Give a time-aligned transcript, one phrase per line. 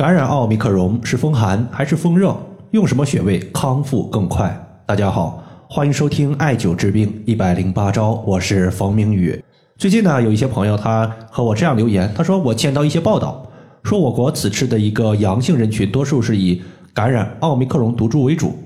[0.00, 2.34] 感染奥密克戎是风寒还是风热？
[2.70, 4.50] 用什么穴位康复更快？
[4.86, 9.38] 大家好，欢迎收听艾灸治病一百零八招，我是冯明宇。
[9.76, 13.46] 最近呢，有一些朋友他和我这样留言，他说我见到一些报道，
[13.82, 16.62] 说我国此次的一个阳性人群多数是以
[16.94, 18.58] 感染奥密克戎毒株为主，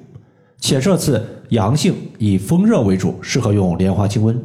[0.61, 4.37] 且这次阳性以风热为主，适合用莲花清瘟。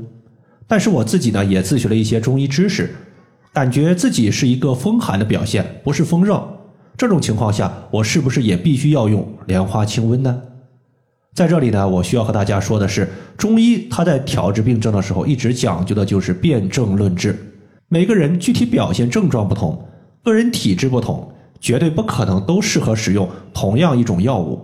[0.66, 2.96] 但是我自己呢，也自学了一些中医知识，
[3.54, 6.56] 感觉自己是一个风寒的表现，不是风热。
[7.00, 10.42] 这种情况下，我是不是也必须要用莲花清瘟呢？
[11.34, 17.34] 在这里呢，我需要和大家说的是，中医它在调治病症的时候，一直讲究的就是辨证论治。
[17.88, 19.82] 每个人具体表现症状不同，
[20.26, 21.26] 个人体质不同，
[21.62, 24.60] 绝对不可能都适合使用同样一种药物。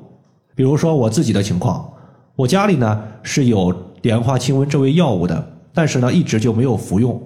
[0.56, 1.90] 比如说我自己的情况，
[2.36, 7.18] 我家里呢是有莲花清瘟这味药物的，但是呢一直就没有服用。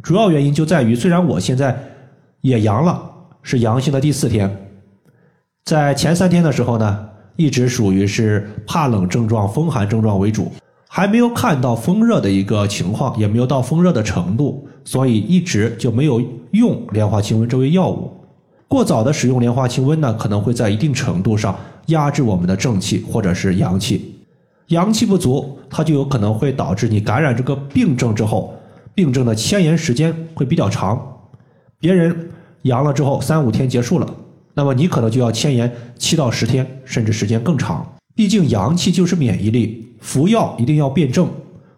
[0.00, 1.76] 主要原因就在于，虽然我现在
[2.40, 3.10] 也阳了。
[3.46, 4.70] 是阳性的第四天，
[5.66, 10.50] 在前三天的时候呢，一直属于是怕冷症状、风寒症状为主，
[10.88, 18.10] 还没有看到风热的一个情况，也没有到风热的程度，所以一直就没有用莲花清瘟这味药物。
[18.66, 21.54] 过早的使用莲花清瘟呢，可能会在一定程度上
[21.88, 24.22] 压制我们的正气或者是阳气，
[24.68, 28.54] 阳气不足，它就有可能会导致你感染这个病症之后，
[28.94, 31.18] 病症的迁延时间会比较长，
[31.78, 32.30] 别人。
[32.64, 34.14] 阳了之后三五天结束了，
[34.54, 37.86] 那么你可能就要牵延七到十天，甚至时间更长。
[38.14, 41.28] 毕竟阳气就是免疫力，服药一定要辩证，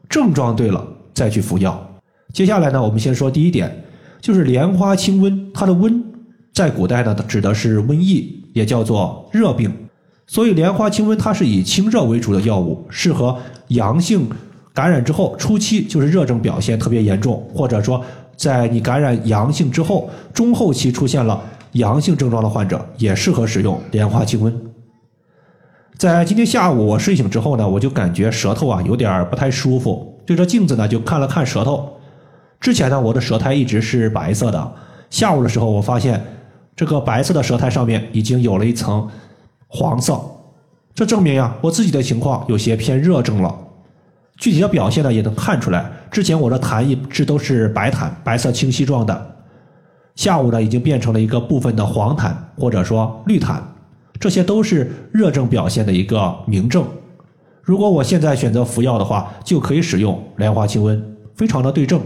[0.08, 2.00] 症状对了再去服药。
[2.32, 3.84] 接下来呢，我们先说第一点，
[4.20, 6.00] 就是莲花清瘟，它的瘟
[6.52, 9.72] 在古代呢指的是瘟疫，也叫做热病。
[10.28, 13.36] 所以莲花清瘟它是以清热为主的药物，适合
[13.68, 14.28] 阳性
[14.72, 18.04] 感染之后初期就是热症表现特别严重，或者说。
[18.36, 21.42] 在你感染阳性之后，中后期出现了
[21.72, 24.52] 阳性症状的患者，也适合使用莲花清瘟。
[25.96, 31.88] 在今天下午我睡醒之后呢，我就感觉舌头啊有点不太舒服，对着镜子呢就看了看舌头。
[32.60, 34.72] 之前呢我的舌苔一直是白色的，
[35.08, 36.22] 下午的时候我发现
[36.74, 39.08] 这个白色的舌苔上面已经有了一层
[39.66, 40.20] 黄色，
[40.94, 43.65] 这证明呀我自己的情况有些偏热症了。
[44.36, 45.90] 具体的表现呢，也能看出来。
[46.10, 49.36] 之前我的痰一直都是白痰，白色清晰状的，
[50.14, 53.58] 下午呢已经变成了一个部分的黄痰或者说绿痰，
[54.20, 56.84] 这些都是热症表现的一个明证。
[57.62, 61.02] 如果我现在选择服药的话，就可以使用莲花清瘟，
[61.34, 62.00] 非常的对症。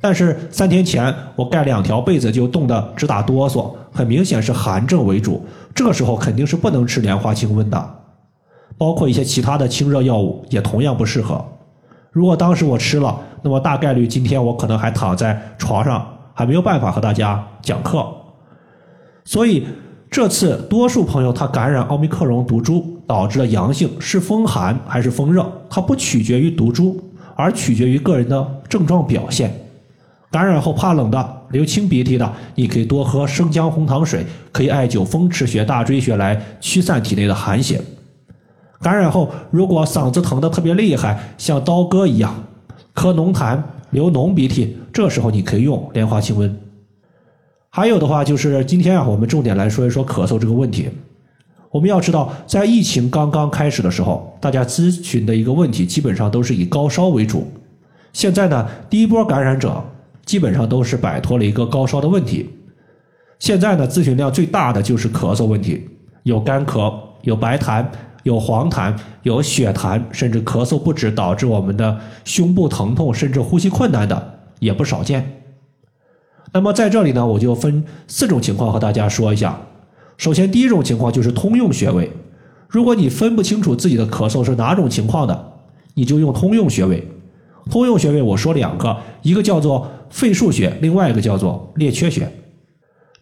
[0.00, 5.44] 但是三天前我盖两条被子就冻得直打哆嗦，很明显是寒症为主，
[5.74, 7.94] 这个时候肯定是不能吃莲花清瘟的，
[8.78, 11.44] 包括一些其他的清热药物也同样不适合。
[12.16, 18.06] 如果当时我吃了，那么大概率今天我可能还躺在床上，还没有办法和大家讲课。
[19.22, 19.66] 所以
[20.10, 25.46] 这次多数朋友他感染奥密克戎毒株导致了阳性，是风寒还是风热？
[25.68, 26.98] 它不取决于毒株，
[27.34, 29.54] 而取决于个人的症状表现。
[30.30, 37.78] 感染后怕冷的、流清鼻涕的，你可以多喝生姜红糖水，可以艾灸风池穴、大椎穴来驱散体内的寒邪。
[38.80, 42.34] 感染后，如果嗓子疼的特别厉害，像刀割一样，
[42.94, 43.60] 咳浓痰、
[43.90, 46.50] 流浓鼻涕，这时候你可以用莲花清瘟。
[47.70, 50.88] 还有的话就是今天啊，我们重点来说一说咳嗽这个问题。
[51.70, 57.46] 我们要知道，在疫情刚刚开始的时候，大家咨询的一个问题基本上都是以高烧为主。
[58.12, 59.82] 现在呢，第一波感染者
[60.24, 62.48] 基本上都是摆脱了一个高烧的问题。
[63.38, 65.86] 现在呢，咨询量最大的就是咳嗽问题，
[66.22, 67.84] 有干咳，有白痰。
[68.26, 68.92] 有黄痰，
[69.22, 75.44] 有血痰，甚至咳嗽不止，导致我们的胸部疼痛，甚至呼吸困难的也不少见。
[76.52, 79.56] 那么在这里呢，我就分四种情况和大家说一下。
[80.16, 82.10] 首先，第一种情况就是通用穴位。
[82.68, 85.52] 如果你分不清楚自己的咳嗽是哪种情况的，
[85.94, 87.06] 你就用通用穴位。
[87.70, 92.28] 通用穴位我说两个，一个叫做肺腧穴，另外一个叫做列缺穴。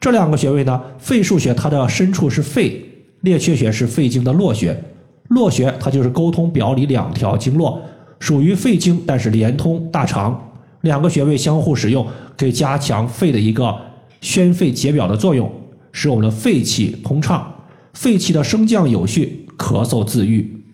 [0.00, 2.82] 这两个穴位呢，肺腧穴它的深处是肺，
[3.20, 4.82] 列缺穴是肺经的络穴。
[5.28, 7.80] 络穴它就是沟通表里两条经络，
[8.18, 12.06] 属于肺经，但是连通大肠，两个穴位相互使用，
[12.36, 13.74] 可以加强肺的一个
[14.20, 15.50] 宣肺解表的作用，
[15.92, 17.50] 使我们的肺气通畅，
[17.94, 20.64] 肺气的升降有序，咳嗽自愈。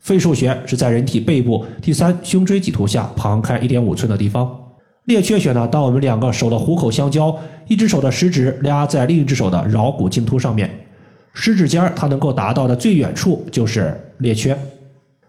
[0.00, 4.46] 肺腧穴是在人体背部第三胸椎棘突下旁开一点五寸的地方。
[5.06, 7.34] 列缺穴呢，当我们两个手的虎口相交，
[7.68, 10.70] 一只手的食指压在另一只手的桡骨茎突上面。
[11.34, 14.56] 食指尖它能够达到的最远处就是列缺。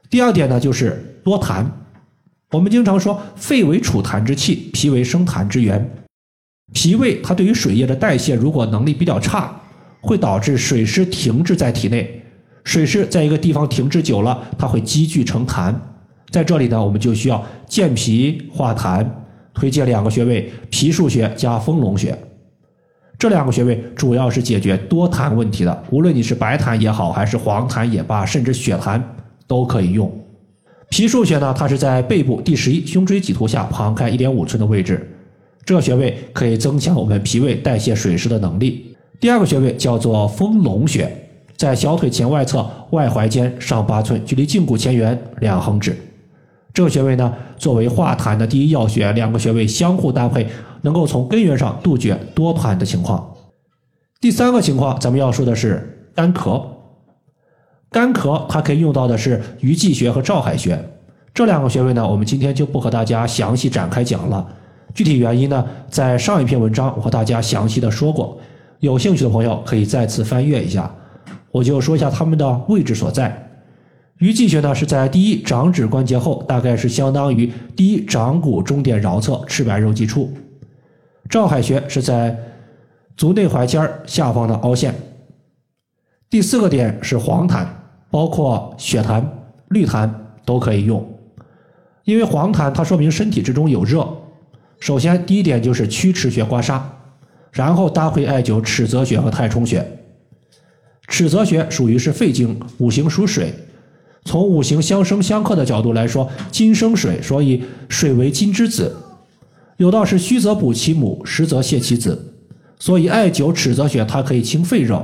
[0.09, 1.65] 第二点呢，就是多痰。
[2.51, 5.89] 我们经常说，肺为储痰之器，脾为生痰之源。
[6.73, 9.59] 脾胃它对于水液的代谢如果能力比较差，
[9.99, 12.21] 会导致水湿停滞在体内。
[12.63, 15.73] 水湿在一个地方停滞久了，它会积聚成痰。
[16.29, 19.05] 在这里呢，我们就需要健脾化痰，
[19.53, 22.17] 推荐两个穴位：脾腧穴加丰隆穴。
[23.25, 29.01] 这两个穴位主要是解决多痰问题的，无论你是白痰也好，还是黄痰也罢，甚至血痰
[29.47, 30.15] 都可以用。
[30.91, 35.09] 脾腧穴呢，它是在背部第十一胸椎棘突下旁开一点五寸的位置，
[35.65, 38.95] 这个穴位可以增强我们脾胃代谢水湿的能力。
[39.19, 41.11] 第二个穴位叫做丰隆穴，
[41.57, 45.97] 在小腿前外侧外踝尖上八寸，距离胫骨前缘两横指。
[46.71, 50.45] 这个穴位呢，作为化痰的第一要穴，两个穴位相互搭配，
[50.85, 53.33] 能够从根源上杜绝多盘的情况。
[54.21, 56.63] 第三个情况，咱们要说的是干咳。
[57.89, 60.79] 干咳它可以用到的是鱼际穴和照海穴，
[61.33, 64.47] 这两个穴位呢，我们今天就不和大家详细展开讲了。
[64.93, 68.37] 具体原因呢，在上一篇文章我和大家详细的说过，
[68.79, 70.93] 有兴趣的朋友可以再次翻阅一下。
[71.51, 73.41] 我就说一下它们的位置所在。
[74.19, 80.31] 鱼际穴呢是在第一掌指关节后，大概是相当于第一掌骨中点桡侧赤白肉际处。
[81.29, 82.37] 照海穴是在
[83.17, 84.93] 足内踝尖下方的凹陷。
[86.29, 87.65] 第四个点是黄痰，
[88.09, 89.23] 包括血痰、
[89.69, 90.09] 绿痰
[90.43, 91.03] 都可以用，
[92.03, 94.07] 因为黄痰它说明身体之中有热。
[94.79, 96.81] 首先第一点就是曲池穴刮痧，
[97.51, 99.85] 然后搭配艾灸尺泽穴和太冲穴。
[101.07, 103.53] 尺泽穴属于是肺经，五行属水。
[104.25, 108.95] 从五行相生相克的角度来说，金生水，所以水为金之子。
[109.77, 112.33] 有道是虚则补其母，实则泻其子。
[112.79, 115.03] 所以艾灸尺泽穴，它可以清肺热。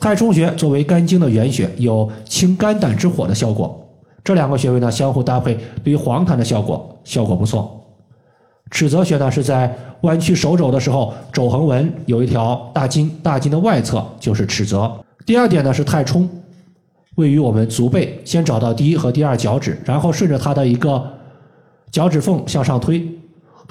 [0.00, 3.78] 太冲穴作为肝经的原穴，有清肝胆之火的效果。
[4.24, 7.78] 这两个穴位呢，相互搭配，对于黄痰的效果效果不错。
[8.70, 14.92] 尺泽穴呢，是在弯曲手肘的时候，肘横纹有一条大筋，大筋的外侧就是尺泽。
[15.24, 16.28] 第二点呢是太冲。
[17.16, 21.04] 位于我们足背，先找到第一和第二脚趾，然后顺着它的一个
[21.90, 23.06] 脚趾缝向上推，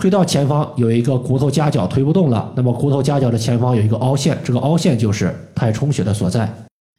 [0.01, 6.51] 推到前方有一个骨头夹角推不动了，那么骨头夹角的前方有一个凹陷，这个凹陷就是太冲穴的所在。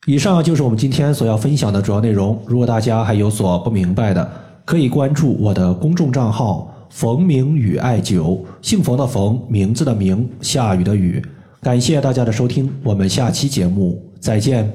[0.06, 2.40] 以上就是我们今天所要分享的主要内容。
[2.46, 4.30] 如果大家还有所不明白的，
[4.64, 11.20] 可以关注我的公众账号“冯明宇艾灸”，姓冯的冯，名字的名，下雨的雨。
[11.60, 14.72] 感谢大家的收听，我们下期节目再见。